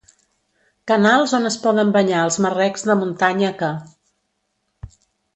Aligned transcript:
Canals 0.91 1.33
on 1.39 1.43
es 1.49 1.57
poden 1.65 1.91
banyar 1.97 2.23
els 2.29 2.37
marrecs 2.45 2.85
de 2.91 2.95
muntanya 3.01 3.51
que. 3.59 3.69